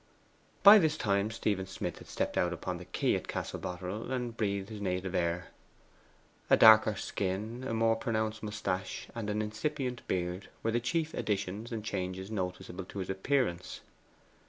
By 0.63 0.79
this 0.79 0.97
time 0.97 1.29
Stephen 1.29 1.67
Smith 1.67 1.99
had 1.99 2.07
stepped 2.07 2.35
out 2.35 2.53
upon 2.53 2.79
the 2.79 2.85
quay 2.85 3.13
at 3.13 3.27
Castle 3.27 3.59
Boterel, 3.59 4.11
and 4.11 4.35
breathed 4.35 4.69
his 4.69 4.81
native 4.81 5.13
air. 5.13 5.49
A 6.49 6.57
darker 6.57 6.95
skin, 6.95 7.63
a 7.67 7.73
more 7.75 7.95
pronounced 7.95 8.41
moustache, 8.41 9.09
and 9.13 9.29
an 9.29 9.43
incipient 9.43 10.01
beard, 10.07 10.49
were 10.63 10.71
the 10.71 10.79
chief 10.79 11.13
additions 11.13 11.71
and 11.71 11.85
changes 11.85 12.31
noticeable 12.31 12.87
in 12.91 12.99
his 12.99 13.11
appearance. 13.11 13.81